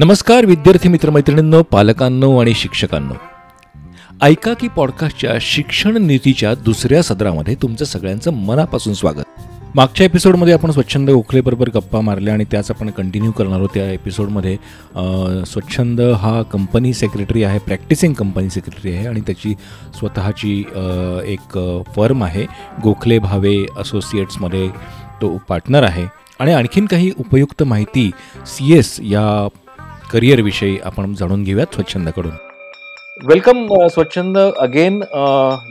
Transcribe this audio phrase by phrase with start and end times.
[0.00, 3.14] नमस्कार विद्यार्थी मित्रमैत्रिणींनो पालकांनो आणि शिक्षकांनो.
[4.22, 9.24] ऐका की पॉडकास्टच्या शिक्षण नीतीच्या दुसऱ्या सदरामध्ये तुमचं सगळ्यांचं मनापासून स्वागत.
[9.74, 13.68] मागच्या एपिसोडमध्ये आपण स्वच्छंद गोखलेबरोबर गप्पा मारल्या आणि त्याच आपण कंटिन्यू करणार आहोत.
[13.74, 14.56] त्या एपिसोडमध्ये
[15.46, 19.54] स्वच्छंद हा कंपनी सेक्रेटरी आहे प्रॅक्टिसिंग कंपनी सेक्रेटरी आहे आणि त्याची
[19.98, 20.58] स्वतःची
[21.32, 21.58] एक
[21.96, 22.46] फर्म आहे.
[22.84, 24.68] गोखले भावे असोसिएट्समध्ये
[25.22, 26.06] तो पार्टनर आहे.
[26.40, 28.10] आणि आणखीन काही उपयुक्त माहिती
[28.46, 29.48] सी एस या
[30.12, 32.30] करिअरविषयी आपण जाणून घेऊयात स्वच्छंदाकडून.
[33.26, 35.02] वेलकम स्वच्छंद अगेन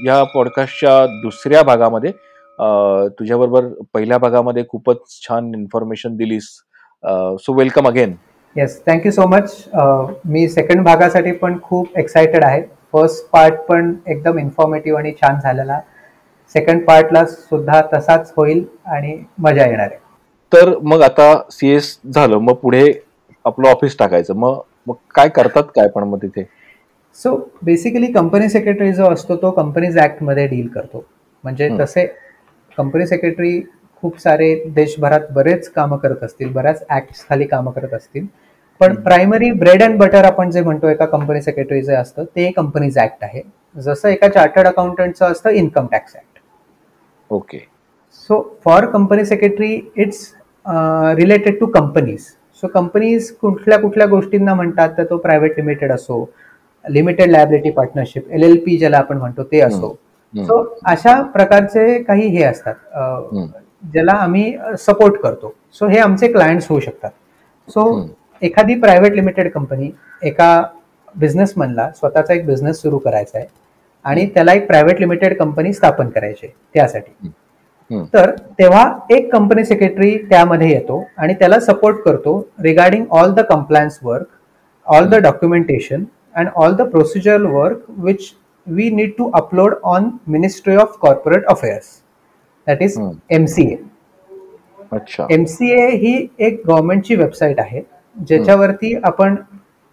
[0.06, 2.10] या पॉडकास्टच्या दुसऱ्या भागामध्ये.
[2.60, 2.66] अ,
[3.20, 6.44] तुझ्याबरोबर पहिल्या भागामध्ये खूपच छान information दिलीस.
[7.40, 8.16] So welcome again
[8.58, 9.66] yes thank you so much
[10.26, 12.62] me second भागासाठी पण खूप एक्सायटेड आहे.
[12.62, 15.80] फर्स्ट पार्ट पण एकदम इन्फॉर्मेटिव्ह आणि छान झालेला.
[16.50, 19.98] सेकंड पार्टला सुद्धा तसाच होईल आणि मजा येणार आहे.
[20.54, 22.38] तर मग आता सी एस झालं.
[22.38, 22.94] मग पुढे
[23.48, 24.34] आपलं ऑफिस टाकायचं.
[24.36, 26.44] मग मग काय करतात काय पण मग तिथे?
[27.18, 31.06] सो बेसिकली कंपनी सेक्रेटरी जो असतो तो कंपनीज ॲक्टमध्ये डील करतो.
[31.44, 31.70] म्हणजे.
[31.80, 32.06] तसे
[32.78, 33.60] कंपनी सेक्रेटरी
[34.04, 38.26] खूप सारे देशभरात बरेच कामं करत असतील बऱ्याच ऍक्ट खाली कामं करत असतील.
[38.82, 38.96] पण.
[38.96, 43.24] प्रायमरी ब्रेड अँड बटर आपण जे म्हणतो एका कंपनी सेक्रेटरी जे असतं ते कंपनीज ऍक्ट
[43.24, 43.42] आहे.
[43.76, 46.40] जसं एका चार्टर्ड अकाउंटंटचं असतं income tax act
[47.30, 47.58] okay
[48.30, 50.34] so for company secretary it's
[51.18, 52.26] related to companies
[52.62, 56.26] so companies कुठल्या कुठल्या गोष्टींना म्हणतात तर तो प्रायव्हेट लिमिटेड असो
[56.86, 59.96] limited liability partnership L L P ज्याला आपण म्हणतो ते असो
[60.34, 62.74] सो अशा प्रकारचे काही हे असतात.
[63.94, 67.12] ज्याला आम्ही सपोर्ट करतो सो हे आमचे क्लायंट्स होऊ शकतात
[67.68, 68.08] सो.
[68.42, 69.90] एखादी प्रायव्हेट लिमिटेड कंपनी
[70.24, 70.64] एका
[71.16, 73.48] बिझनेसमनला स्वतःचा एक बिझनेस सुरू करायचा आहे
[74.06, 77.32] आणि त्याला एक प्रायव्हेट लिमिटेड कंपनी स्थापन करायची त्यासाठी.
[78.14, 84.00] तर तेव्हा एक कंपनी सेक्रेटरी त्यामध्ये येतो आणि त्याला सपोर्ट करतो regarding all the compliance
[84.04, 84.26] work
[84.86, 86.04] all the documentation
[86.36, 88.32] and all the procedural work which
[88.68, 91.86] we need to upload on ministry of corporate affairs
[92.68, 93.12] that is hmm.
[93.32, 93.76] M C A
[94.92, 97.82] अच्छा M C ए ही एक गव्हर्नमेंटची website आहे
[98.16, 99.36] ज्याच्यावरती आपण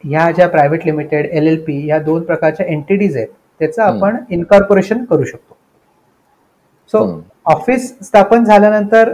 [0.05, 3.28] ह्या ज्या private limited L L P या दोन प्रकारच्या एंटिटीज आहेत
[3.61, 3.82] त्याचं.
[3.82, 5.56] आपण इन्कॉर्पोरेशन करू शकतो
[6.93, 7.05] सो.
[7.47, 9.12] ऑफिस स्थापन झाल्यानंतर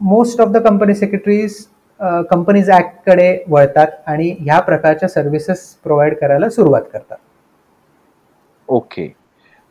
[0.00, 1.64] most of the company secretaries
[2.30, 7.16] कंपनीजकडे वळतात आणि ह्या प्रकारच्या सर्व्हिसेस प्रोव्हाइड करायला सुरुवात करतात.
[8.68, 9.08] ओके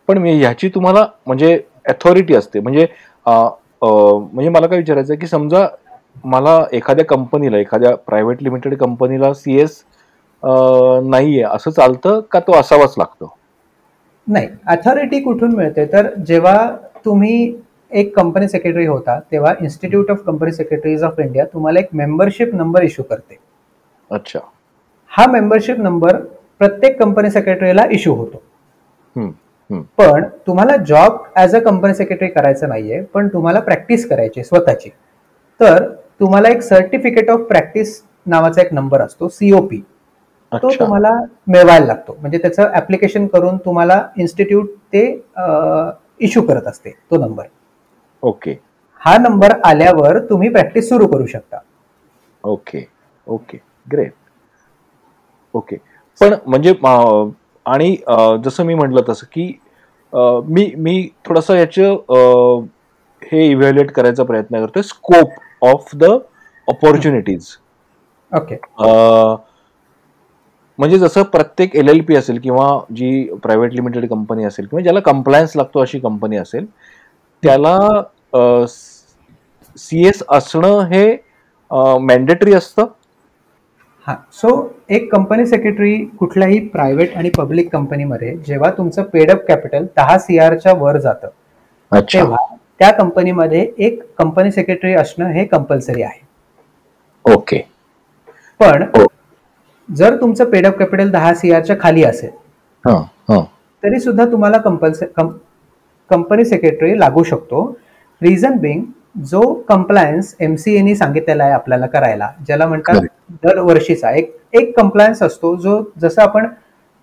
[0.10, 2.60] पण मी ह्याची तुम्हाला म्हणजे अथॉरिटी असते.
[2.60, 2.88] म्हणजे
[3.84, 5.66] म्हणजे मला काय विचारायचं आहे की समजा
[6.26, 9.84] मला एखाद्या कंपनीला एखाद्या प्रायव्हेट लिमिटेड कंपनीला सी एस
[10.44, 13.35] नाही आहे असं चालतं का तो असावाच लागतो?
[14.28, 15.86] नाही अथॉरिटी कुठून मिळते?
[15.86, 16.76] तर जेव्हा
[17.06, 17.56] तुम्ही
[17.92, 22.84] एक कंपनी सेक्रेटरी होता तेव्हा institute of company secretaries of India तुम्हाला एक मेंबरशिप नंबर
[22.84, 23.38] इश्यू करते.
[24.12, 24.40] अच्छा.
[25.12, 26.18] हा मेंबरशिप नंबर
[26.60, 28.44] प्रत्येक कंपनी सेक्रेटरीला इश्यू होतो.
[29.98, 34.90] पण तुम्हाला job as a company secretary करायचं नाहीये पण तुम्हाला प्रॅक्टिस करायची स्वतःची.
[35.60, 35.84] तर
[36.20, 39.82] तुम्हाला एक सर्टिफिकेट ऑफ प्रॅक्टिस नावाचा एक नंबर असतो सीओपी
[40.64, 41.12] तो तुम्हाला
[41.48, 42.18] मिळवायला लागतो.
[42.22, 45.06] म्हणजे त्याचं ऍप्लिकेशन करून तुम्हाला इन्स्टिट्यूट ते
[46.20, 46.90] इश्यू करत असते.
[47.12, 47.44] तो नंबर
[48.24, 48.56] ओके.
[49.02, 51.58] हा नंबर आल्यावर तुम्ही प्रॅक्टिस सुरू करू शकता.
[52.44, 52.86] ओके.
[53.28, 53.58] ओके.
[53.88, 54.14] Great
[55.54, 55.76] okay.
[56.22, 56.74] पण म्हणजे
[57.66, 57.96] आणि
[58.46, 59.52] जसं मी म्हटलं तसं की
[60.48, 62.66] मी मी थोडंसं याचं
[63.22, 64.84] हे इव्हॅल्युएट करायचा प्रयत्न करतोय.
[64.84, 66.12] Scope of the
[66.68, 67.48] opportunities
[68.32, 68.56] okay
[70.80, 75.00] म्हणजे जसं प्रत्येक एल एल पी असेल किंवा जी प्रायव्हेट लिमिटेड कंपनी असेल किंवा ज्याला
[75.02, 76.66] कम्प्लायन्स लागतो अशी कंपनी असेल
[77.44, 77.78] त्याला
[79.76, 81.06] सी एस असणं हे
[82.02, 82.86] मॅन्डेटरी असतं?
[84.08, 84.16] हा.
[84.34, 84.50] सो
[84.90, 90.74] एक कंपनी सेक्रेटरी कुठल्याही प्रायव्हेट आणि पब्लिक कंपनीमध्ये जेव्हा तुमचं पेडअप कॅपिटल दहा सी आरच्या
[90.74, 91.28] वर जातं
[91.92, 92.46] तेव्हा
[92.80, 96.20] त्या कंपनीमध्ये एक कंपनी सेक्रेटरी असणं हे कंपल्सरी आहे.
[97.26, 97.62] ओके
[98.60, 98.84] पण.
[99.90, 102.30] जर तुमचं पेडअप कॅपिटल दहा सी आरच्या खाली असेल
[102.84, 103.42] हां हां.
[103.84, 104.58] तरी सुद्धा तुम्हाला
[106.10, 107.66] कंपनी सेक्रेटरी लागू शकतो.
[108.22, 108.84] रिझन बिंग
[109.26, 113.02] जो कंप्लायन्स एमसीएनी सांगितलेला आहे आपल्याला करायला ज्याला म्हणतात
[113.44, 116.48] दरवर्षीचा एक एक कंप्लायन्स असतो जो जसं आपण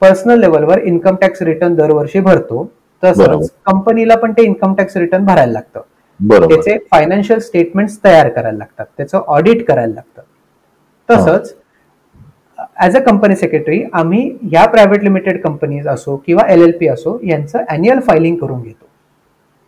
[0.02, 2.70] पर्सनल लेवलवर इन्कम टॅक्स रिटर्न दरवर्षी भरतो.
[3.02, 5.80] तसंच कंपनीला पण ते इन्कम टॅक्स रिटर्न भरायला लागतं.
[6.48, 10.22] त्याचे फायनान्शियल स्टेटमेंट्स तयार करायला लागतात त्याचं ऑडिट करायला लागतं.
[11.08, 11.54] तसंच
[12.76, 17.18] ऍज अ कंपनी सेक्रेटरी आम्ही या प्रायव्हेट लिमिटेड कंपनीज असो किंवा एल एल पी असो
[17.24, 18.86] यांचं अॅन्युअल फायलिंग करून घेतो.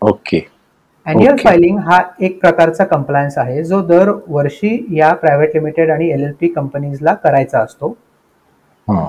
[0.02, 0.38] Okay
[1.06, 1.36] annual.
[1.36, 6.32] फायलिंग हा एक प्रकारचा कंप्लायन्स आहे जो दर वर्षी या प्रायव्हेट लिमिटेड आणि एल एल
[6.40, 7.96] पी कंपनीजला करायचा असतो.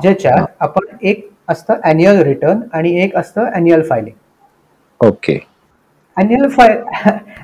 [0.02, 5.38] ज्याच्यात आपण एक असतं अॅन्युअल रिटर्न आणि एक असतं annual filing okay
[6.18, 6.78] annual fi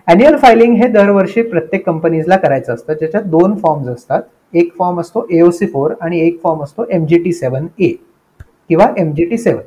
[0.07, 2.93] annual filing हे दरवर्षी प्रत्येक कंपनीजला करायचं असतं.
[2.93, 4.21] ज्याच्यात दोन फॉर्म्स असतात.
[4.53, 7.91] एक फॉर्म असतो एओसी फोर आणि एक फॉर्म असतो M G T seven A
[8.69, 9.61] किंवा M G T seven.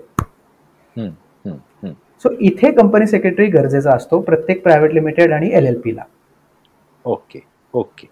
[2.22, 6.02] So इथे कंपनी सेक्रेटरी गरजेचा असतो प्रत्येक प्रायव्हेट लिमिटेड आणि एल एल पीला
[7.04, 7.40] ओके
[7.74, 8.06] ओके.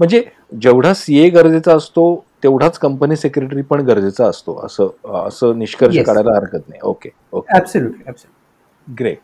[0.00, 0.22] म्हणजे
[0.62, 2.04] जेवढा सीए गरजेचा असतो
[2.42, 4.88] तेवढाच कंपनी सेक्रेटरी पण गरजेचा असतो असं
[5.26, 5.98] असं निष्कर्ष.
[5.98, 6.80] काढायला हरकत नाही.
[6.82, 7.58] Okay okay.
[8.86, 9.18] ग्रेट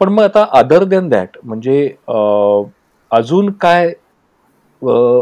[0.00, 1.82] पण मग आता अदर देन दॅट म्हणजे
[3.10, 3.92] अजून काय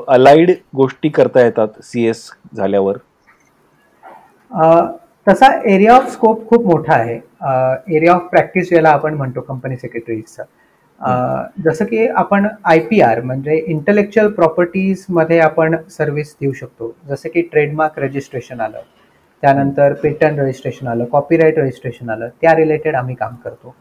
[0.09, 2.97] अलाइड गोष्टी करता येतात सी एस झाल्यावर?
[5.27, 7.15] तसा एरिया ऑफ स्कोप खूप मोठा आहे.
[7.97, 10.43] एरिया ऑफ प्रॅक्टिस ज्याला आपण म्हणतो कंपनी सेक्रेटरीजचा
[11.65, 16.95] जसं की आपण आय पी आर म्हणजे इंटलेक्च्युअल प्रॉपर्टीजमध्ये आपण सर्व्हिस देऊ शकतो.
[17.09, 18.81] जसं की ट्रेडमार्क रजिस्ट्रेशन आलं
[19.43, 23.75] त्यानंतर पेटंट रजिस्ट्रेशन आलं कॉपीराईट रजिस्ट्रेशन आलं त्या रिलेटेड आम्ही काम करतो.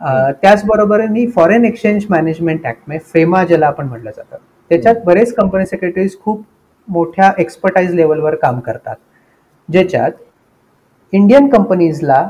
[0.00, 4.36] त्याचबरोबरीने फॉरेन एक्सचेंज मॅनेजमेंट ऍक्ट म्हणजे फेमा ज्याला आपण म्हटलं जातं
[4.70, 6.42] त्याच्यात बरेच कंपनी सेक्रेटरीज खूप
[6.88, 8.96] मोठ्या एक्सपर्टाईज लेवलवर काम करतात
[9.68, 10.12] ज्याच्यात
[11.12, 12.26] इंडियन कंपनीजला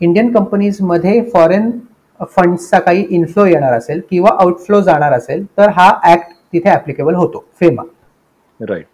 [0.00, 1.70] इंडियन कंपनीजमध्ये फॉरेन
[2.36, 7.44] फंड्सचा काही इन्फ्लो येणार असेल किंवा आउटफ्लो जाणार असेल तर हा ऍक्ट तिथे ऍप्लिकेबल होतो
[7.60, 7.82] फेमा
[8.60, 8.86] राईट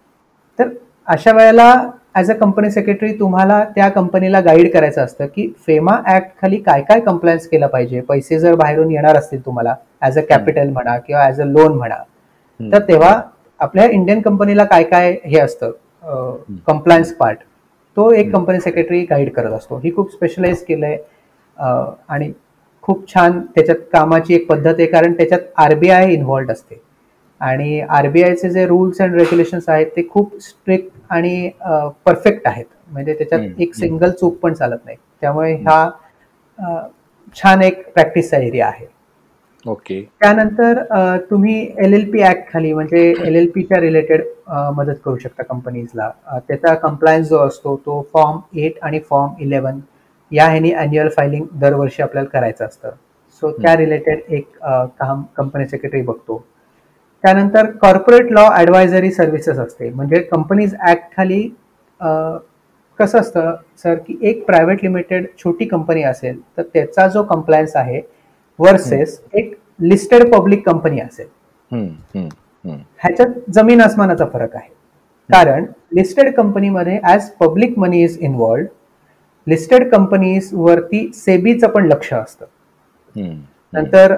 [0.59, 0.69] तर
[1.09, 1.73] अशा वेळेला
[2.15, 6.83] ॲज अ कंपनी सेक्रेटरी तुम्हाला त्या कंपनीला गाईड करायचं असतं की फेमा ऍक्ट खाली काय
[6.89, 8.01] काय कंप्लायन्स केलं पाहिजे.
[8.01, 11.97] पैसे जर बाहेरून येणार असतील तुम्हाला ॲज अ कॅपिटल म्हणा किंवा ॲज अ लोन म्हणा
[12.61, 13.21] तर तेव्हा
[13.61, 15.71] आपल्या इंडियन कंपनीला काय काय हे असतं
[16.67, 17.39] कंप्लायन्स पार्ट
[17.97, 19.77] तो एक कंपनी सेक्रेटरी गाईड करत असतो.
[19.85, 20.97] ही खूप स्पेशलाइज केलंय
[21.57, 22.33] अं, आणि
[22.83, 26.81] खूप छान त्याच्यात कामाची एक पद्धत आहे कारण त्याच्यात आरबीआय इन्व्हॉल्ड असते.
[27.41, 31.51] आणि आरबीआयचे जे रूल्स अँड रेग्युलेशन्स आहेत ते खूप स्ट्रिक्ट आणि
[32.07, 32.65] परफेक्ट आहेत.
[32.89, 33.75] म्हणजे त्याच्यात एक.
[33.75, 34.97] सिंगल चूक पण चालत नाही.
[35.21, 35.91] त्यामुळे हा
[37.37, 38.87] छान एक प्रॅक्टिसचा एरिया आहे.
[39.67, 40.01] ओके.
[40.21, 40.83] त्यानंतर
[41.31, 41.55] तुम्ही
[41.85, 44.25] एल एल पी ऍक्ट खाली म्हणजे एल एल पीच्या रिलेटेड
[44.77, 46.11] मदत करू शकता कंपनीजला
[46.49, 49.79] त्याचा कंप्लायन्स जो असतो तो फॉर्म एट आणि फॉर्म इलेवन
[50.33, 52.91] या ह्यानी अॅन्युअल फायलिंग दरवर्षी आपल्याला करायचं असतं.
[53.43, 54.47] सो त्या रिलेटेड एक
[54.99, 56.45] काम कंपनी सेक्रेटरी बघतो.
[57.25, 59.89] त्यानंतर कॉर्पोरेट लॉ ॲडवायझरी सर्व्हिसेस असते.
[59.91, 61.43] म्हणजे कंपनीज ऍक्ट खाली
[62.99, 68.01] कसं असतं सर की एक प्रायव्हेट लिमिटेड छोटी कंपनी असेल तर त्याचा जो कंप्लायन्स आहे
[68.59, 71.27] वर्सेस एक लिस्टेड पब्लिक कंपनी असेल.
[72.65, 74.69] ह्याच्यात जमीन आसमानाचा फरक आहे.
[75.31, 78.67] कारण लिस्टेड कंपनीमध्ये as public money is involved
[79.47, 82.47] listed companies वरती सेबीचं पण लक्ष असतं.
[83.73, 84.15] नंतर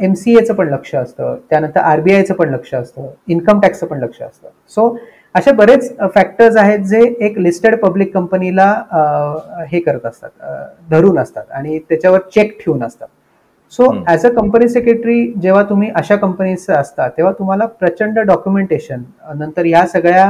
[0.00, 4.22] एम सी एचं पण लक्ष असतं त्यानंतर आरबीआयचं पण लक्ष असतं इन्कम टॅक्सचं पण लक्ष
[4.22, 4.48] असतं.
[4.68, 4.96] सो
[5.34, 8.66] असे बरेच फॅक्टर्स आहेत जे एक लिस्टेड पब्लिक कंपनीला
[9.70, 10.30] हे करत असतात
[10.90, 13.06] धरून असतात आणि त्याच्यावर चेक ठेवून असतात.
[13.72, 13.92] So.
[14.06, 19.02] As a company secretary जेव्हा तुम्ही अशा कंपनीचं असता तेव्हा तुम्हाला प्रचंड डॉक्युमेंटेशन
[19.38, 20.26] नंतर या सगळ्या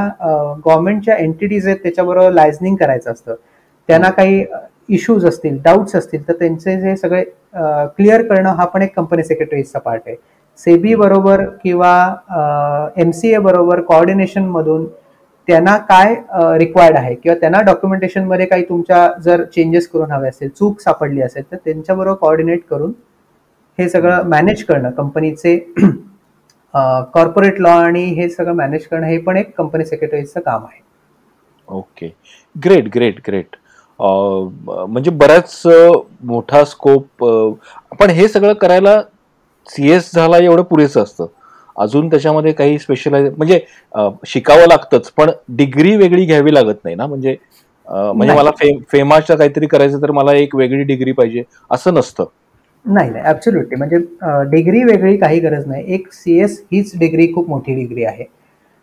[0.65, 3.35] गव्हर्नमेंटच्या एंटिटीज आहेत त्याच्याबरोबर लायझनिंग करायचं असतं.
[3.89, 4.43] त्यांना काही
[4.89, 7.23] इश्यूज असतील डाऊट्स असतील तर त्यांचे जे सगळे
[7.97, 10.15] क्लिअर करणं हा पण एक कंपनी सेक्रेटरीचा पार्ट आहे.
[10.59, 14.85] सेबी बरोबर किंवा एम सी ए बरोबर coordination मधून
[15.47, 16.13] त्यांना काय
[16.59, 17.13] रिक्वायर्ड आहे?
[17.15, 21.57] किंवा त्यांना documentation मध्ये काही तुमच्या जर चेंजेस करून हवे असेल चूक सापडली असेल तर
[21.65, 22.91] त्यांच्याबरोबर कॉर्डिनेट करून
[23.79, 24.89] हे सगळं मॅनेज करणं.
[24.91, 25.57] कंपनीचे
[27.13, 30.79] कॉर्पोरेट लॉ आणि हे सगळं मॅनेज करणं हे पण एक कंपनी सेक्रेटरीचं काम आहे.
[31.69, 32.13] ओके
[32.55, 33.55] ग्रेट ग्रेट ग्रेट
[34.01, 35.91] म्हणजे बराच अ,
[36.23, 37.23] मोठा स्कोप
[37.99, 39.01] पण हे सगळं करायला
[39.69, 41.25] सी एस झाला एवढं पुरेसं असतं.
[41.75, 43.59] अजून त्याच्यामध्ये काही स्पेशलाइज म्हणजे
[44.27, 47.05] शिकावं लागतंच पण डिग्री वेगळी घ्यावी लागत नाही ना?
[47.07, 47.35] म्हणजे
[47.87, 48.33] म्हणजे.
[48.35, 52.25] मला फे फेमाच्या काहीतरी करायचं तर मला एक वेगळी डिग्री पाहिजे असं नसतं.
[52.85, 53.97] नाही नाही ऍब्सोल्युटली म्हणजे
[54.51, 55.83] डिग्री वेगळी काही गरज नाही.
[55.93, 58.25] एक सी एस हीच डिग्री खूप मोठी डिग्री आहे.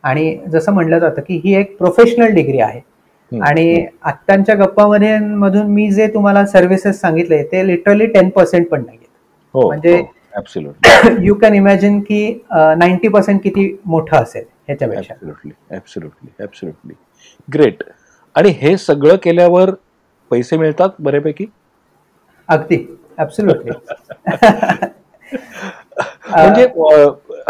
[0.04, 2.80] आणि जसं म्हणलं जातं की ही एक प्रोफेशनल डिग्री आहे.
[3.32, 8.98] आणि आत्ताच्या गप्पामध्ये मधून मी जे तुम्हाला सर्व्हिसेस सांगितले ते लिटरली टेन पर्सेंट पण नाही
[9.54, 10.02] हो म्हणजे-
[11.22, 15.14] यू कॅन इमॅजिन की नाईन्टी पर्सेंट किती मोठं असेल ह्याच्यापेक्षा.
[17.48, 17.82] ग्रेट
[18.36, 19.70] आणि हे सगळं केल्यावर
[20.30, 21.46] पैसे मिळतात बऱ्यापैकी?
[22.48, 22.84] अगदी
[23.18, 23.70] ऍब्सोल्युटली
[26.30, 26.66] म्हणजे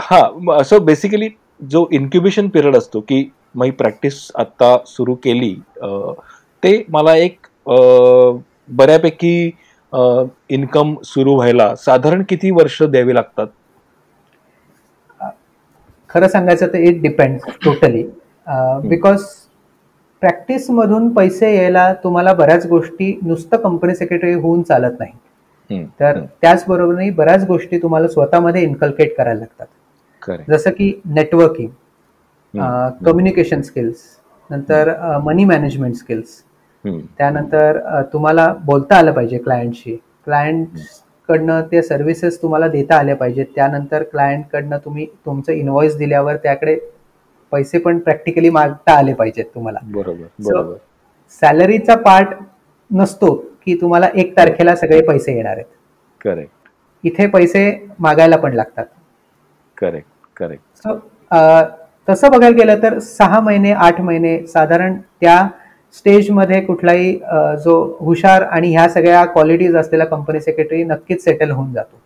[0.01, 0.21] हा
[0.57, 1.29] असं बेसिकली
[1.71, 3.23] जो इन्क्युबेशन पिरियड असतो की
[3.55, 5.55] मी प्रॅक्टिस आता सुरू केली
[6.63, 7.47] ते मला एक
[8.69, 9.51] बऱ्यापैकी
[10.51, 13.47] इन्कम सुरू व्हायला साधारण किती वर्ष द्यावी लागतात?
[16.11, 18.03] खरं सांगायचं तर इट डिपेंड टोटली
[18.89, 19.23] बिकॉज
[20.23, 25.13] प्रॅक्टिसमधून पैसे यायला तुम्हाला बऱ्याच गोष्टी नुसतं कंपनी सेक्रेटरी होऊन चालत नाही.
[26.01, 29.67] तर हम्म, त्याचबरोबर बऱ्याच गोष्टी तुम्हाला स्वतःमध्ये इन्कल्केट करायला लागतात.
[30.49, 31.69] जसं की नेटवर्किंग
[33.05, 34.05] कम्युनिकेशन स्किल्स
[34.51, 34.93] नंतर
[35.25, 36.43] मनी मॅनेजमेंट स्किल्स
[36.85, 37.79] त्यानंतर
[38.13, 43.47] तुम्हाला बोलता आलं पाहिजे क्लायंटशी क्लायंटकडनं ते सर्व्हिसेस तुम्हाला देता आल्या पाहिजेत.
[43.55, 46.79] त्यानंतर क्लायंटकडनं तुम्ही तुमचं इनव्हॉइस दिल्यावर त्याकडे
[47.53, 49.79] पैसे पण प्रॅक्टिकली मागता आले पाहिजेत तुम्हाला.
[49.85, 50.75] बरोबर
[51.43, 52.29] सॅलरीचा पार्ट
[52.91, 53.35] नसतो
[53.65, 55.67] की तुम्हाला एक तारखेला सगळे पैसे येणार आहेत.
[56.21, 56.69] करेक्ट
[57.05, 58.85] इथे पैसे मागायला पण लागतात.
[59.79, 60.95] करेक्ट करेक्ट सो
[62.09, 65.47] तसं बघायला गेलं तर सहा महिने आठ महिने साधारण त्या
[65.97, 67.13] स्टेजमध्ये कुठलाही
[67.65, 71.97] जो हुशार आणि ह्या सगळ्या क्वालिटीज असलेला कंपनी सेक्रेटरी नक्कीच सेटल होऊन जातो.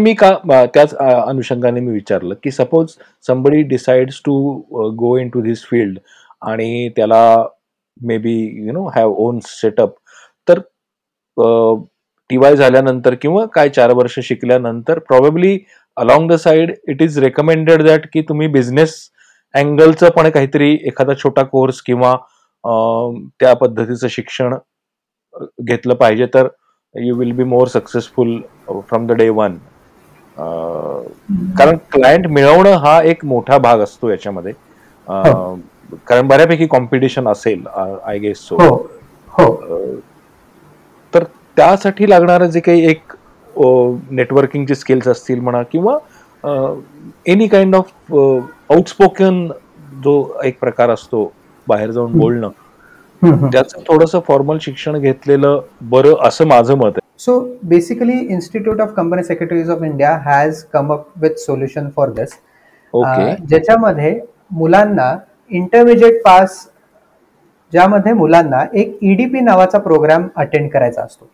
[0.00, 0.30] मी का
[0.74, 2.94] त्याच अनुषंगाने मी विचारलं की suppose
[3.26, 4.34] somebody decides to
[4.98, 5.98] go into this field
[6.42, 7.22] आणि त्याला
[7.96, 8.34] may be
[8.66, 9.94] you know have own setup
[10.48, 10.58] तर
[12.32, 15.58] टी वाय झाल्यानंतर किंवा काय चार वर्ष शिकल्यानंतर probably
[15.96, 18.94] along the side it is recommended that की तुम्ही बिझनेस
[19.54, 22.14] अँगलचं पण काहीतरी एखादा छोटा कोर्स किंवा
[23.40, 24.54] त्या पद्धतीचं शिक्षण
[25.62, 26.26] घेतलं पाहिजे.
[26.26, 26.48] तर
[26.94, 29.56] you will be more successful from the day one
[31.58, 34.52] कारण क्लायंट मिळवणं हा एक मोठा भाग असतो याच्यामध्ये.
[35.06, 35.54] हो.
[36.06, 37.66] कारण बऱ्यापैकी कॉम्पिटिशन असेल
[38.04, 38.74] आय गेस सो हो.
[39.28, 39.52] हो.
[41.56, 43.12] त्यासाठी लागणारं जे काही एक
[44.10, 45.98] नेटवर्किंगचे स्किल्स असतील म्हणा किंवा
[47.26, 49.46] एनी काइंड ऑफ आउटस्पोकन
[50.04, 51.30] जो एक प्रकार असतो
[51.66, 52.48] बाहेर जाऊन बोलणं.
[53.22, 57.32] त्याचं थोडंसं फॉर्मल शिक्षण घेतलेलं बरं असं माझं मत आहे So
[57.70, 62.32] basically, Institute of Company Secretaries of India has come up with solution for this.
[62.94, 64.18] Okay um, ज्याच्यामध्ये
[64.52, 65.14] मुलांना
[65.50, 66.56] इंटरमिजिएट पास
[67.72, 71.28] ज्यामध्ये मुलांना एक ईडीपी नावाचा प्रोग्राम अटेंड करायचा असतो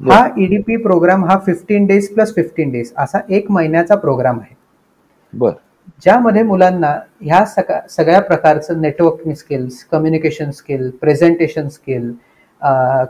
[0.00, 4.54] हा ईडीपी प्रोग्राम हा fifteen days plus fifteen days असा एक महिन्याचा प्रोग्राम आहे.
[5.32, 5.50] बर.
[6.02, 12.10] ज्यामध्ये मुलांना ह्या सगळ्या सगळ्या प्रकारचं networking skills communication skill presentation skill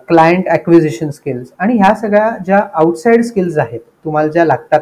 [0.08, 4.80] client acquisition skills आणि ह्या सगळ्या ज्या आउटसाईड स्किल्स आहेत तुम्हाला ज्या लागतात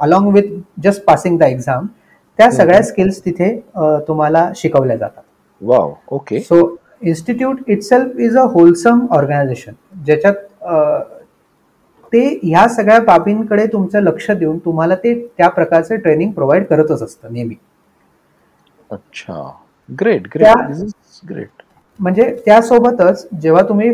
[0.00, 1.86] along with just passing the exam
[2.38, 3.54] त्या सगळ्या स्किल्स तिथे
[4.08, 5.22] तुम्हाला शिकवल्या जातात.
[5.62, 9.72] Wow okay so institute itself is a wholesome organisation
[10.06, 10.34] ज्याच्यात
[12.14, 17.32] ते ह्या सगळ्या बाबींकडे तुमचं लक्ष देऊन तुम्हाला ते त्या प्रकारचे ट्रेनिंग प्रोव्हाइड करतच असतं
[17.32, 17.54] नेहमी.
[18.90, 19.50] अच्छा.
[19.88, 21.62] ग्रेट ग्रेट
[22.00, 23.92] म्हणजे त्यासोबतच जेव्हा तुम्ही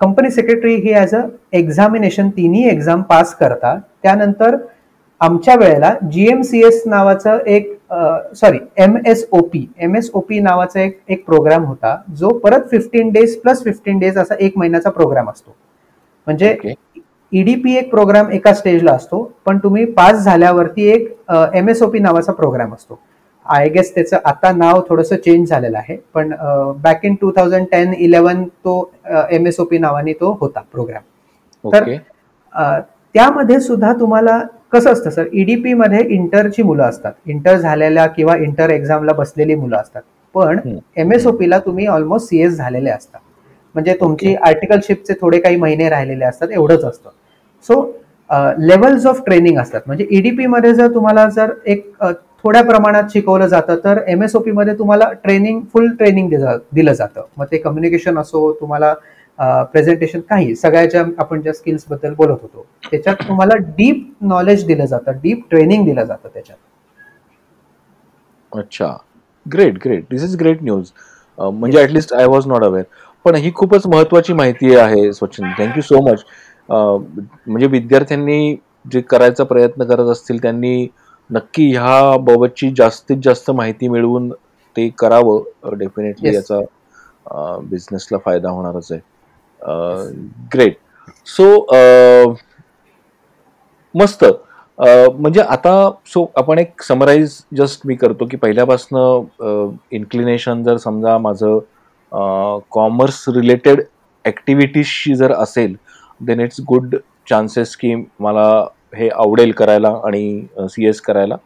[0.00, 1.20] कंपनी सेक्रेटरी ही ॲज अ
[1.52, 4.56] एक्झामिनेशन तिन्ही एक्झाम पास करता त्यानंतर
[5.20, 7.72] आमच्या वेळेला जी एम सी एस नावाचं एक
[8.36, 12.28] sorry M S O P M S O P नावाचा एक एक प्रोग्राम होता जो
[12.38, 15.54] परत fifteen days plus fifteen days असा एक महिन्याचा प्रोग्राम असतो.
[16.26, 16.56] म्हणजे
[17.34, 21.08] ईडीपी एक प्रोग्राम एका स्टेजला असतो पण तुम्ही पास झाल्यावरती एक
[21.54, 22.98] एम एस ओ पी नावाचा प्रोग्राम असतो.
[23.46, 26.32] आय गेस त्याचं आता नाव थोडंसं चेंज झालेलं आहे पण
[26.82, 28.76] back in two thousand ten eleven तो
[29.30, 31.02] एम एस ओ पी नावाने तो होता प्रोग्राम
[31.64, 31.94] तर
[33.14, 34.40] त्यामध्ये सुद्धा तुम्हाला
[34.72, 37.12] कसं असतं सर ईडीपी मध्ये इंटरची मुलं असतात.
[37.26, 40.02] इंटर झालेल्या किंवा इंटर एक्झामला बसलेली मुलं असतात.
[40.34, 40.58] पण.
[40.96, 43.20] एम एस ओ पीला तुम्ही ऑलमोस्ट सी एस झालेले असतात.
[43.74, 47.10] म्हणजे तुमची आर्टिकलशिपचे थोडे काही महिने राहिलेले असतात एवढंच असतं.
[47.64, 47.82] सो
[48.58, 49.80] लेवल्स ऑफ ट्रेनिंग असतात.
[49.86, 51.90] म्हणजे ईडीपी मध्ये जर तुम्हाला जर एक
[52.44, 56.30] थोड्या प्रमाणात शिकवलं जातं तर एम एस ओ मध्ये तुम्हाला ट्रेनिंग फुल ट्रेनिंग
[56.74, 57.22] दिलं जातं.
[57.36, 58.94] मग ते कम्युनिकेशन असो तुम्हाला
[59.72, 65.40] प्रेझेंटेशन काही सगळ्याच्या आपण ज्या स्किल्सबद्दल बोलत होतो त्याच्यात तुम्हाला डीप नॉलेज दिलं जातं डीप
[65.50, 66.58] ट्रेनिंग दिलं जातं त्याच्यात.
[68.52, 68.96] अच्छा.
[69.46, 70.90] Great great this is great news
[71.38, 72.84] म्हणजे at least I was not aware
[73.24, 75.50] पण ही खूपच महत्वाची माहिती आहे सचिन.
[75.58, 76.24] थँक्यू सो मच
[76.68, 78.56] म्हणजे विद्यार्थ्यांनी
[78.92, 80.86] जे करायचा प्रयत्न करत असतील त्यांनी
[81.30, 84.30] नक्की ह्या बाबतची जास्तीत जास्त माहिती मिळवून
[84.76, 85.42] ते करावं.
[85.78, 86.34] Definitely Yes.
[86.36, 89.00] याचा बिझनेसला फायदा होणारच आहे.
[90.54, 90.76] ग्रेट
[91.26, 91.44] सो
[93.94, 94.24] मस्त.
[94.78, 101.58] म्हणजे आता सो आपण एक समराईज जस्ट मी करतो की पहिल्यापासनं इन्क्लिनेशन जर समजा माझं
[102.70, 103.80] कॉमर्स रिलेटेड
[104.24, 105.74] ॲक्टिव्हिटीजशी जर असेल
[106.20, 106.96] देन इट्स गुड
[107.30, 108.46] चान्सेस की मला
[108.96, 111.36] हे आवडेल करायला आणि सी एस करायला.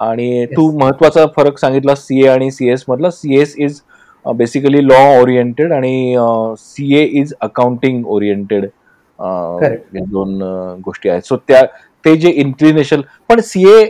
[0.00, 3.10] आणि तू महत्त्वाचा फरक सांगितला सी ए आणि सी एस मधला.
[3.10, 3.80] C S is
[4.24, 6.16] basically law oriented आणि
[6.58, 8.66] C A is accounting oriented.
[9.18, 10.38] दोन
[10.84, 11.22] गोष्टी आहेत.
[11.22, 11.62] सो त्या
[12.04, 13.84] ते जे इन्क्लिनेशन पण सीए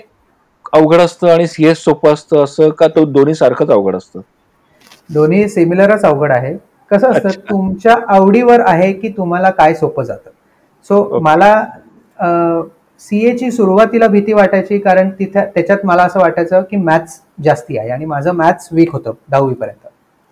[0.73, 4.20] अवघड असतं आणि सीए सोपं असतं असं का तो दोन्ही सारखंच अवघड असतं?
[5.11, 6.54] दोन्ही सिमिलरच अवघड आहे.
[6.90, 7.28] कसं असतं.
[7.50, 10.30] तुमच्या आवडीवर आहे की तुम्हाला काय सोपं जातं
[10.90, 11.18] सो.
[11.21, 11.64] मला
[13.00, 17.90] सी ची सुरुवातीला भीती वाटायची कारण तिथे त्याच्यात मला असं वाटायचं की मॅथ्स जास्ती आहे
[17.90, 19.87] आणि माझं मॅथ्स वीक होतं दहावीपर्यंत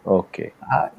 [0.04, 0.48] ओके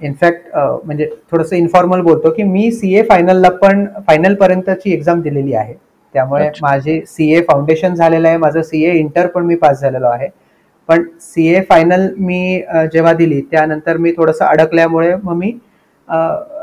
[0.01, 5.53] इनफॅक्ट म्हणजे थोडंसं इन्फॉर्मल बोलतो की मी सी ए फायनलला पण फायनल पर्यंतची एक्झाम दिलेली
[5.53, 5.73] आहे
[6.13, 6.49] त्यामुळे.
[6.61, 10.27] माझे सी ए फाउंडेशन झालेलं आहे माझं सी ए इंटर पण मी पास झालेलो आहे
[10.89, 12.61] पण सी ए फायनल मी
[12.93, 15.51] जेव्हा दिली त्यानंतर मी थोडंसं अडकल्यामुळे मग मी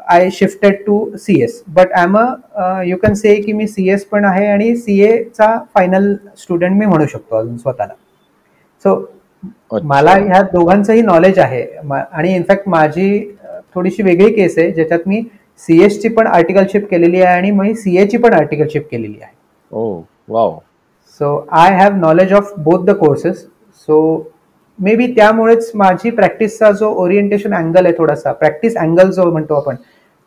[0.09, 3.89] I shifted to C S but I am a you can say की मी सी
[3.91, 7.93] एस पण आहे आणि सी एचा फायनल स्टुडंट मी म्हणू शकतो अजून स्वतःला.
[8.85, 8.97] सो.
[9.85, 11.67] मला ह्या दोघांचंही नॉलेज आहे.
[11.85, 13.37] मा- आणि इनफॅक्ट माझी
[13.75, 15.23] थोडीशी वेगळी केस आहे ज्याच्यात मी
[15.61, 19.33] सीएस ची पण आर्टिकलशिप केलेली आहे आणि मी सीए ची पण आर्टिकलशिप केलेली आहे.
[21.21, 24.31] So I have knowledge of both the courses so
[24.79, 29.77] may be त्यामुळेच माझी प्रॅक्टिसचा जो ओरिएंटेशन अँगल आहे थोडासा प्रॅक्टिस अँगल जो म्हणतो आपण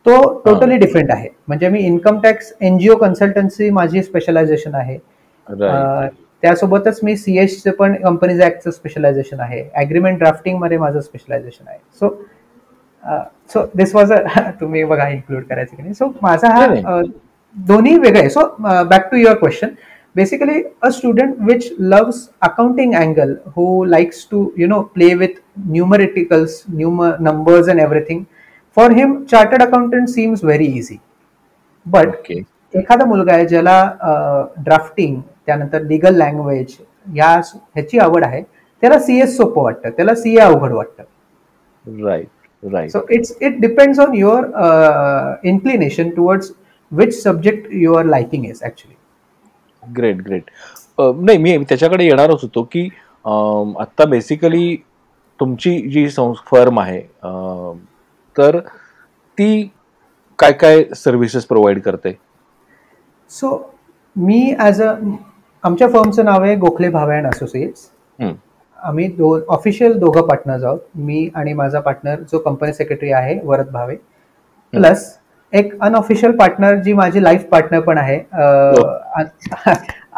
[0.06, 1.28] तो टोटली डिफरंट आहे.
[1.48, 4.98] म्हणजे मी इन्कम टॅक्स एनजीओ कन्सल्टन्सी माझी स्पेशलायझेशन आहे.
[6.42, 9.62] त्यासोबतच मी सीएसचं पण कंपनीज ऍक्टचं स्पेशलायझेशन आहे.
[9.76, 11.78] अग्रीमेंट ड्राफ्टिंगमध्ये माझं स्पेशलायझेशन आहे.
[12.00, 12.08] So
[13.52, 14.18] so this was a
[14.60, 15.94] तुम्ही बघा इन्क्लूड करायचं की नाही.
[15.94, 17.00] सो माझा हा
[17.56, 19.68] दोन्ही वेगळे so back to your question
[20.18, 26.62] basically a student which loves accounting angle who likes to you know play with numericals
[26.74, 28.24] num numbers and everything
[28.76, 30.98] for him chartered accountant seems very easy
[31.86, 32.38] but okay
[32.74, 33.76] एखादा मुलगा आहे ज्याला
[34.64, 36.76] drafting त्यानंतर legal language
[37.16, 38.42] या ह्याची आवड आहे
[38.82, 41.02] त्याला सीएस सोपं वाटतं त्याला सीए अवघड वाटतं.
[42.04, 44.44] Right right so it's it depends on your
[45.48, 46.52] inclination towards
[46.92, 48.94] which subject your liking is actually
[49.96, 50.50] great great
[50.98, 52.88] नाही मी त्याच्याकडे येणारच होतो की
[53.80, 54.76] आत्ता बेसिकली
[55.40, 56.06] तुमची जी
[56.50, 57.00] फर्म आहे
[58.36, 58.58] तर
[59.38, 59.70] ती
[60.38, 62.12] काय काय सर्व्हिसेस प्रोव्हाइड करते?
[63.30, 63.56] सो
[64.16, 64.92] मी ॲज अ
[65.64, 67.88] आमच्या फर्मचं नाव आहे गोखले भावे अँड असोसिएट्स.
[68.78, 70.78] आम्ही दोन ऑफिशियल दोघं पार्टनर्स आहोत.
[70.94, 73.96] मी आणि माझा पार्टनर जो कंपनी सेक्रेटरी आहे वरद भावे.
[74.72, 75.17] प्लस
[75.52, 78.16] एक अनऑफिशियल पार्टनर जी माझी लाईफ पार्टनर पण आहे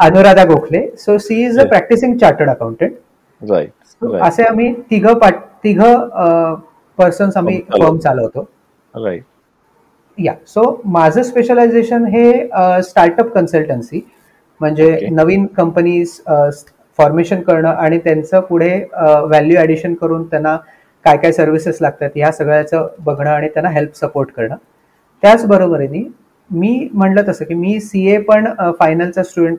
[0.07, 0.87] Anuradha Gokhale.
[0.99, 1.65] So she is a.
[1.69, 2.93] Practising chartered accountant
[4.23, 5.19] असे आम्ही तिघं
[5.65, 6.55] तिघं
[6.99, 7.61] पर्सन्स आम्ही.
[7.73, 8.49] फर्म चालवतो.
[10.19, 12.33] या सो माझं स्पेशलायझेशन हे
[12.83, 14.01] स्टार्टअप कन्सल्टन्सी
[14.61, 15.09] म्हणजे.
[15.13, 16.21] नवीन कंपनीज
[16.99, 20.57] फॉर्मेशन करणं आणि त्यांचं पुढे व्हॅल्यू ॲडिशन करून त्यांना
[21.05, 24.57] काय काय सर्व्हिसेस लागतात ह्या सगळ्याचं बघणं आणि त्यांना हेल्प सपोर्ट करणं.
[25.23, 26.03] त्याचबरोबरीने
[26.51, 28.47] मी म्हणलं तसं की मी सी ए पण
[28.79, 29.59] फायनलचा स्टुडंट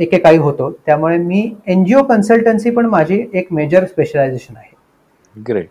[0.00, 0.70] एकेकाळी होतो.
[0.86, 4.74] त्यामुळे मी एन जी ओ कन्सल्टन्सी पण माझी एक मेजर स्पेशलायझेशन आहे.
[5.34, 5.68] ग्रेट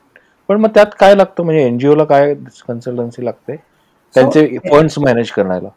[0.50, 1.44] पण मग त्यात काय लागतं?
[1.44, 2.34] म्हणजे एनजीओ ला काय
[2.68, 3.56] कन्सल्टन्सी लागते?
[4.16, 5.70] त्यांचे फंड्स मॅनेज करायला.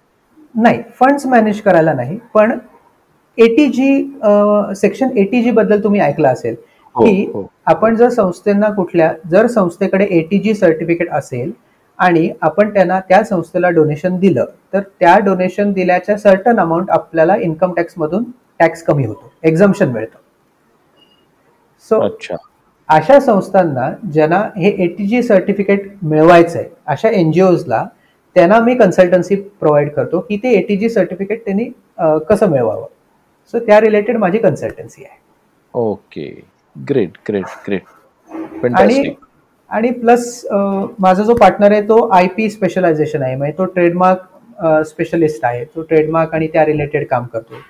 [0.55, 2.19] नाही फंड्स मॅनेज करायला नाही.
[2.35, 2.59] पण
[3.39, 4.03] eighty G
[4.77, 6.55] section eighty G बद्दल तुम्ही ऐकलं असेल
[6.97, 7.47] हो, की हो.
[7.67, 11.51] आपण जर संस्थेंना कुठल्या जर संस्थेकडे एटी जी सर्टिफिकेट असेल
[11.99, 17.73] आणि आपण त्यांना त्या संस्थेला डोनेशन दिलं तर त्या डोनेशन दिल्याच्या सर्टन अमाऊंट आपल्याला इन्कम
[17.75, 18.25] टॅक्स मधून
[18.59, 20.19] टॅक्स कमी होतो एक्झम्पन मिळतं.
[21.91, 22.37] सो अच्छा.
[22.89, 27.85] अशा संस्थांना ज्यांना हे एटी जी सर्टिफिकेट मिळवायचं आहे अशा एन जी ओजला
[28.37, 31.65] त्यांना मी कन्सल्टन्सी प्रोव्हाइड करतो की ते एटी जी सर्टिफिकेट त्यांनी
[32.29, 32.87] कसं मिळवावं.
[33.55, 35.19] सो त्या रिलेटेड माझी कन्सल्टन्सी आहे.
[35.75, 36.29] ओके
[36.77, 39.15] ग्रेट ग्रेट ग्रेट आणि
[39.71, 40.45] आणि प्लस
[40.99, 43.37] माझा जो पार्टनर आहे तो आय पी स्पेशलायझेशन आहे.
[43.37, 45.65] म्हणजे तो ट्रेडमार्क स्पेशलिस्ट आहे.
[45.65, 47.61] तो ट्रेडमार्क आणि त्या रिलेटेड काम करतो.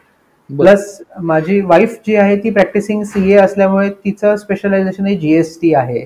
[0.51, 6.05] प्लस माझी वाईफ जी आहे ती प्रॅक्टिसिंग सी ए असल्यामुळे तिचं स्पेशलायझेशन हे जीएसटी आहे.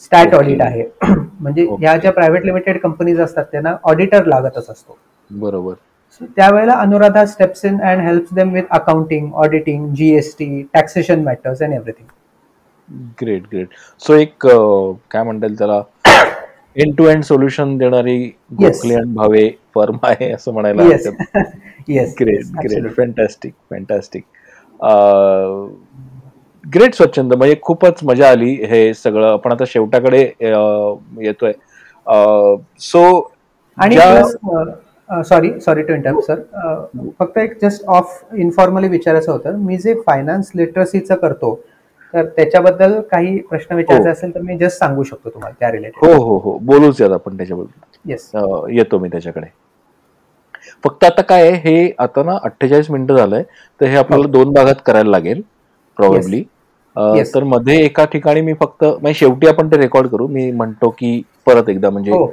[0.00, 0.34] स्टॅट.
[0.34, 0.84] ऑडिट आहे.
[1.40, 1.66] म्हणजे.
[1.80, 4.98] ह्या ज्या प्रायव्हेट लिमिटेड कंपनीज असतात त्यांना ऑडिटर लागतच असतो.
[5.30, 5.74] बरोबर.
[6.36, 12.08] त्यावेळेला Anuradha steps in and help them with accounting auditing GST taxation matters and everything
[13.20, 13.68] great great
[14.02, 15.80] so एक काय म्हणता येईल त्याला?
[16.76, 18.18] एंड टू एंड सोल्युशन देणारी
[18.60, 20.82] गोखले आणि भावे फर्म आहे असं म्हणायला
[22.20, 24.22] great great fantastic fantastic
[26.64, 27.34] great Swachhand.
[27.34, 29.32] म्हणजे खूपच मजा आली हे सगळं.
[29.32, 30.20] आपण आता शेवटाकडे
[31.20, 31.52] येतोय.
[32.80, 33.32] सो
[33.78, 33.96] आणि
[35.28, 36.40] sorry sorry to interrupt sir
[37.18, 39.56] फक्त एक जस्ट ऑफ इन्फॉर्मली विचारायचं होतं.
[39.58, 41.58] मी जे फायनान्स लिटरसीचं करतो
[42.14, 44.12] तर त्याच्याबद्दल काही प्रश्न विचारायचे हो.
[44.12, 46.56] असेल तर मी जस्ट सांगू शकतो तुम्हाला त्या रिलेटेड हो हो हो.
[46.60, 48.10] बोलूच यात आपण त्याच्याबद्दल.
[48.10, 48.30] येस
[48.70, 49.46] येतो मी त्याच्याकडे.
[50.84, 53.42] फक्त आता काय आहे, हे आता ना अठ्ठेचाळीस मिनिटं झालंय
[53.80, 55.40] तर हे आपल्याला दोन भागात करायला लागेल
[55.98, 56.42] प्रॉब्ली.
[57.34, 60.26] तर मध्ये एका ठिकाणी मी फक्त म्हणजे शेवटी आपण ते रेकॉर्ड करू.
[60.28, 62.26] मी म्हणतो की परत एकदा म्हणजे हो.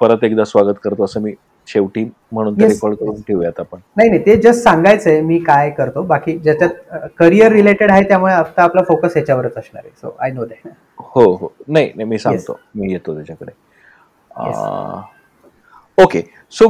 [0.00, 1.32] परत एकदा स्वागत करतो असं मी
[1.68, 2.68] शेवटी म्हणून Yes.
[2.68, 3.78] रेकॉर्ड करून ठेवूयात आपण.
[3.96, 6.02] नाही नाही ते जस्ट सांगायचंय मी काय करतो.
[6.02, 9.92] बाकी ज्याच्यात करिअर रिलेटेड आहे त्यामुळे आता आपला फोकस याच्यावरच असणार आहे.
[10.00, 10.68] सो आय नो दॅट
[11.06, 11.52] हो हो.
[11.68, 12.58] नाही नाही मी सांगतो.
[12.74, 13.52] मी येतो त्याच्याकडे.
[15.98, 16.20] ओके.
[16.52, 16.66] सो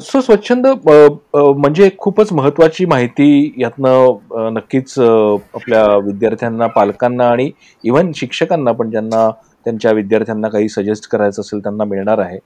[0.00, 7.50] सो स्वच्छंद म्हणजे खूपच महत्वाची माहिती यातनं नक्कीच आपल्या विद्यार्थ्यांना पालकांना आणि
[7.84, 9.28] इव्हन शिक्षकांना पण ज्यांना
[9.66, 12.38] त्यांच्या विद्यार्थ्यांना काही सजेस्ट करायचं असेल त्यांना मिळणार आहे.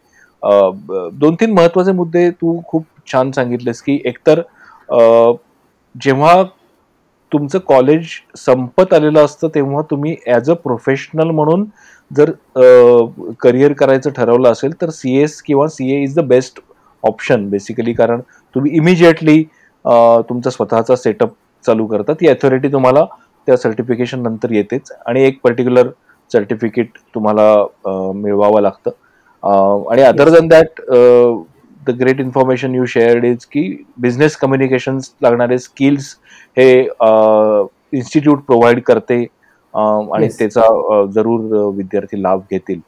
[1.20, 4.40] दोन तीन महत्त्वाचे मुद्दे तू खूप छान सांगितलेस की एकतर
[5.94, 6.42] जेव्हा
[7.32, 11.64] तुमचं कॉलेज संपत आलेलं असतं तेव्हा तुम्ही ॲज अ प्रोफेशनल म्हणून
[12.10, 12.30] जर
[13.40, 16.60] करिअर करायचं ठरवलं असेल तर सी एस किंवा C A is the best
[17.04, 18.20] option basically कारण
[18.54, 19.42] तुम्ही इमिजिएटली
[20.28, 21.32] तुमचा स्वतःचा सेटअप
[21.64, 23.04] चालू करता ती अथॉरिटी तुम्हाला
[23.48, 24.90] त्या सर्टिफिकेशन नंतर येतेच.
[25.06, 25.88] आणि एक पर्टिक्युलर
[26.30, 28.90] सर्टिफिकेट तुम्हाला मिळवावं लागतं.
[29.42, 30.80] आणि other than that
[31.86, 33.62] the great information you shared is की
[33.98, 36.14] बिझनेस कम्युनिकेशन लागणारे स्किल्स
[36.58, 39.24] हे इन्स्टिट्यूट प्रोव्हाइड करते
[39.74, 40.28] आणि.
[40.38, 41.40] त्याचा जरूर
[41.76, 42.80] विद्यार्थी लाभ घेतील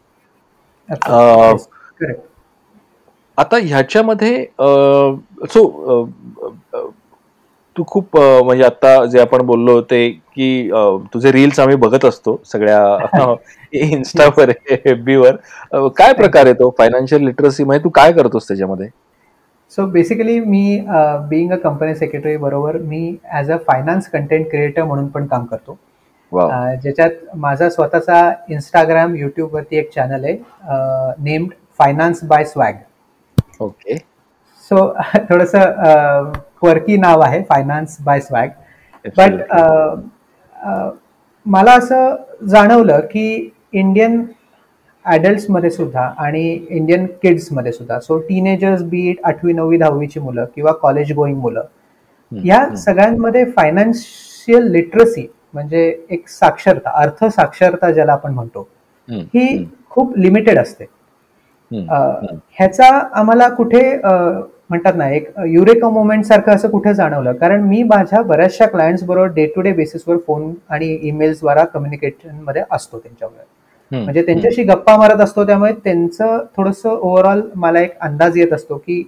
[3.39, 4.45] आता ह्याच्यामध्ये
[5.49, 6.05] सो
[7.79, 10.71] तू खूप म्हणजे आता जे आपण बोललो होते की
[11.15, 13.35] तुझे रील्स आम्ही बघत असतो सगळ्या
[13.75, 15.37] इन्स्टावर FB वर.
[15.97, 16.71] काय प्रकार आहे तो?
[16.79, 18.89] फायनान्शियल लिटरसी म्हणजे तू काय करतोस त्याच्यामध्ये?
[19.73, 20.81] सो बेसिकली मी
[21.31, 25.79] बिईंग अ कंपनी सेक्रेटरी बरोबर मी as a finance content creator म्हणून पण काम करतो.
[26.33, 30.37] ज्याच्यात माझा स्वतःचा इंस्टाग्राम युट्यूबवरती एक चॅनल आहे
[31.25, 32.75] named finance by swag
[33.61, 33.97] okay
[34.71, 34.87] so
[35.31, 36.33] थोडंसं
[36.63, 38.49] क्वर्की नाव आहे फायनान्स बाय स्वॅग
[39.17, 39.43] बट
[41.47, 42.17] मला असं
[42.49, 44.23] जाणवलं की इंडियन
[45.05, 51.13] ॲडल्ट्समध्ये सुद्धा आणि इंडियन किड्समध्ये सुद्धा सो टीनेजर्स बीट आठवी नववी दहावीची मुलं किंवा कॉलेज
[51.13, 51.65] गोईंग मुलं
[52.33, 58.69] या सगळ्यांमध्ये फायनान्शियल लिटरसी म्हणजे एक साक्षरता अर्थ साक्षरता ज्याला आपण म्हणतो
[59.09, 60.85] ही खूप लिमिटेड असते.
[61.71, 63.81] ह्याचा आम्हाला कुठे
[64.71, 67.33] म्हणतात ना एक युरेका मोमेंट सारखं असं कुठे जाणवलं?
[67.33, 72.99] कारण मी माझ्या बऱ्याचशा क्लायंट्स बरोबर डे टू डे बेसिसवर फोन आणि ईमेल्सद्वारा कम्युनिकेशनमध्ये असतो
[72.99, 73.45] त्यांच्यावर
[73.93, 79.03] म्हणजे त्यांच्याशी गप्पा मारत असतो त्यामुळे त्यांचं थोडंसं ओव्हरऑल मला एक अंदाज येत असतो की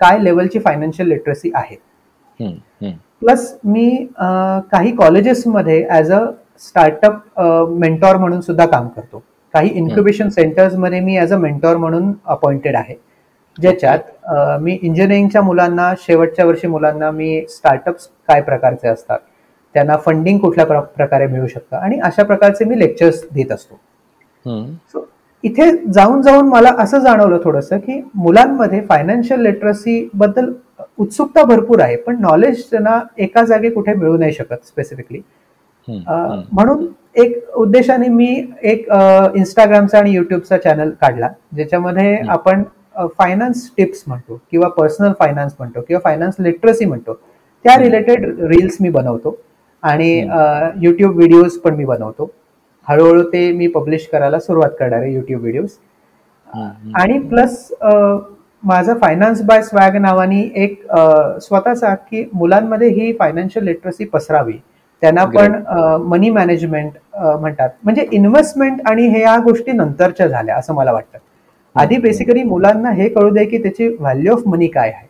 [0.00, 1.76] काय लेवलची फायनान्शियल लिटरसी आहे.
[3.22, 4.06] प्लस मी
[4.72, 6.20] काही कॉलेजेसमध्ये ॲज अ
[6.60, 9.22] स्टार्टअप मेंटॉर म्हणून सुद्धा काम करतो.
[9.54, 12.94] काही इन्क्युबेशन सेंटर्समध्ये मी ॲज अ मेंटॉर म्हणून अपॉइंटेड आहे.
[13.58, 19.18] ज्याच्यात मी इंजिनिअरिंगच्या मुलांना शेवटच्या वर्षी मुलांना मी स्टार्टअप्स काय प्रकारचे असतात
[19.74, 23.78] त्यांना फंडिंग कुठल्या प्र- प्रकारे मिळू शकतं आणि अशा प्रकारचे मी लेक्चर्स देत असतो.
[24.94, 25.04] So,
[25.44, 30.52] इथे जाऊन जाऊन मला असं जाणवलं थोडंसं की मुलांमध्ये फायनान्शियल लिटरसी बद्दल
[30.98, 35.20] उत्सुकता भरपूर आहे पण नॉलेज त्यांना एका जागी कुठे मिळू नाही शकत स्पेसिफिकली
[36.52, 38.26] म्हणून एक उद्देशाने मी
[38.62, 38.88] एक
[39.36, 42.62] इंस्टाग्रामचा आणि युट्यूबचा चॅनल काढला ज्याच्यामध्ये आपण
[43.18, 47.14] फायनान्स टिप्स म्हणतो किंवा पर्सनल फायनान्स म्हणतो किंवा फायनान्स लिटरसी म्हणतो.
[47.64, 49.36] त्या रिलेटेड रील्स मी बनवतो
[49.82, 50.10] आणि
[50.82, 52.30] युट्यूब व्हिडिओज पण मी बनवतो.
[52.86, 55.70] हळूहळू ते मी पब्लिश करायला सुरुवात करणार आहे युट्यूब व्हिडिओज
[56.96, 57.70] आणि प्लस
[58.62, 60.80] माझा फायनान्स बाय स्वॅग नावानी एक
[61.42, 64.52] स्वतःचा की मुलांमध्ये ही फायनान्शियल लिटरसी पसरावी.
[65.02, 65.54] त्यांना पण
[66.08, 67.68] मनी मॅनेजमेंट म्हणतात.
[67.84, 71.18] म्हणजे इन्व्हेस्टमेंट आणि हे या गोष्टी नंतरच्या झाल्या असं मला वाटतं.
[71.76, 75.06] आधी बेसिकली मुलांना हे कळू दे की त्याची व्हॅल्यू ऑफ मनी काय आहे.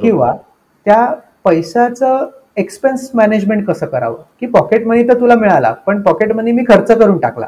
[0.00, 0.32] किंवा
[0.86, 1.04] त्या
[1.44, 4.22] पैशाचं एक्सपेन्स मॅनेजमेंट कसं करावं?
[4.40, 7.46] की पॉकेट मनी तर तुला मिळाला पण पॉकेट मनी मी खर्च करून टाकला.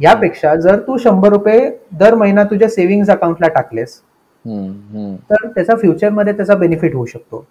[0.00, 4.00] यापेक्षा जर तू शंभर रुपये दर महिना तुझ्या सेव्हिंग अकाउंटला टाकलेस
[5.30, 7.44] तर त्याचा फ्युचरमध्ये त्याचा बेनिफिट होऊ शकतो.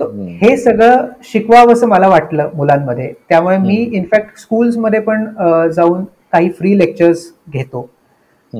[0.00, 0.04] सो.
[0.40, 3.12] हे सगळं शिकवावं असं मला वाटलं मुलांमध्ये.
[3.28, 5.26] त्यामुळे मी इनफॅक्ट स्कूल्समध्ये पण
[5.74, 7.88] जाऊन काही फ्री लेक्चर्स घेतो.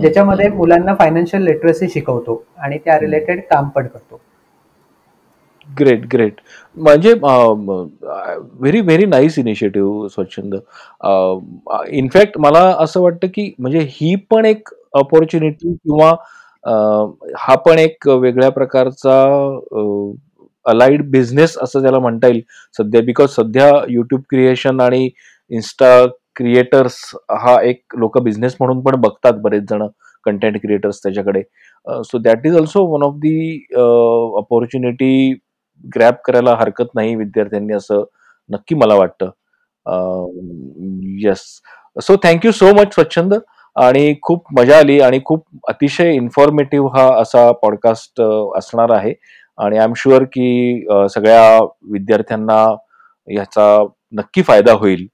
[0.00, 4.20] ज्याच्यामध्ये मुलांना फायनान्शियल लिटरसी शिकवतो आणि त्या रिलेटेड काम पण करतो.
[5.68, 6.40] ग्रेट ग्रेट
[6.76, 10.54] म्हणजे very very nice initiative Swachhand.
[11.90, 16.10] In fact मला असं वाटतं की म्हणजे ही पण एक अपॉर्च्युनिटी किंवा
[17.38, 19.22] हा पण एक वेगळ्या प्रकारचा
[20.66, 22.40] अलाइड बिझनेस असं ज्याला म्हणता येईल
[22.78, 23.00] सध्या.
[23.00, 25.08] बिकॉज सध्या युट्यूब क्रिएशन आणि
[25.50, 25.90] इन्स्टा
[26.36, 26.98] क्रिएटर्स
[27.42, 29.86] हा एक लोक बिझनेस म्हणून पण बघतात बरेच जण
[30.24, 31.42] कंटेंट क्रिएटर्स त्याच्याकडे.
[32.04, 33.66] So that is also one of the
[34.38, 35.32] opportunity
[35.96, 38.04] grab करायला हरकत नाही विद्यार्थ्यांनी असं
[38.50, 39.30] नक्की मला वाटतं.
[41.24, 41.44] Yes
[41.96, 43.34] so thank you so much Swachhand.
[43.76, 48.20] आणि खूप मजा आली आणि खूप अतिशय इन्फॉर्मेटिव्ह हा असा पॉडकास्ट
[48.58, 49.12] असणार आहे.
[49.58, 51.58] आणि आय एम शुअर की सगळ्या
[51.92, 52.64] विद्यार्थ्यांना
[53.28, 53.84] याचा
[54.18, 55.06] नक्की फायदा होईल.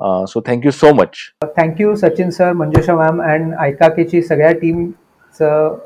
[0.00, 1.16] So thank you so much
[1.58, 5.76] thank you Sachin sir Manjusha ma'am and ऐकाकेची सगळ्या टीमचं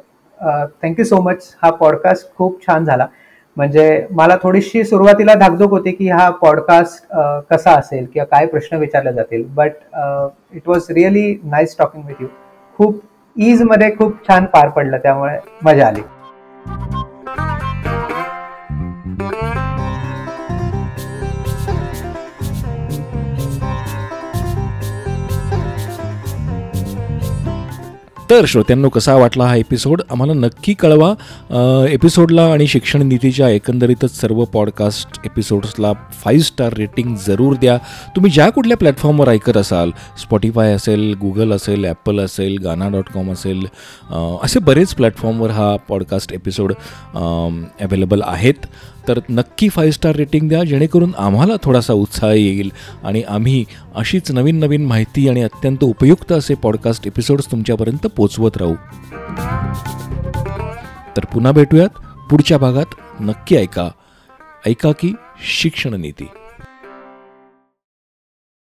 [0.82, 3.06] थँक्यू सो मच हा पॉडकास्ट खूप छान झाला
[3.56, 7.16] म्हणजे मला थोडीशी सुरुवातीला धाकधूक होती की हा पॉडकास्ट
[7.50, 9.72] कसा असेल किंवा काय प्रश्न विचारले जातील but
[10.54, 12.26] it was really nice talking with you
[12.78, 13.00] खूप
[13.36, 16.00] ईजमध्ये खूप छान पार पडलं त्यामुळे मजा आली
[28.34, 31.10] तर श्रोत्यांनो कसा वाटला हा एपिसोड आम्हाला नक्की कळवा.
[31.88, 35.92] एपिसोडला आणि शिक्षण नीतीच्या एकंदरीतच सर्व पॉडकास्ट एपिसोड्सला
[36.22, 37.76] फाईव्ह स्टार रेटिंग जरूर द्या.
[38.16, 43.30] तुम्ही ज्या कुठल्या प्लॅटफॉर्मवर ऐकत असाल स्पॉटीफाय असेल गुगल असेल ॲपल असेल गाना डॉट कॉम
[43.32, 43.64] असेल
[44.42, 46.72] असे बरेच प्लॅटफॉर्मवर हा पॉडकास्ट एपिसोड
[47.14, 48.66] अवेलेबल आहेत.
[49.08, 52.72] तर नक्की फाईव्ह स्टार रेटिंग द्या जेणेकरून आम्हाला थोडासा उत्साह येईल.
[53.04, 53.64] आणि आम्ही
[53.94, 58.74] अशीच नवीन नवीन माहिती आणि अत्यंत उपयुक्त असे पॉडकास्ट एपिसोड्स तुमच्यापर्यंत पोचवत राहू.
[61.16, 61.88] तर पुन्हा भेटूयात.
[62.30, 63.88] पुढच्या भागात नक्की ऐका.
[64.66, 65.14] ऐका की
[65.58, 66.26] शिक्षण नीती.